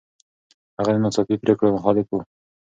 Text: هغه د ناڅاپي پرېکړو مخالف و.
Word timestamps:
هغه 0.77 0.91
د 0.93 0.97
ناڅاپي 1.03 1.35
پرېکړو 1.43 1.75
مخالف 1.77 2.07
و. 2.11 2.17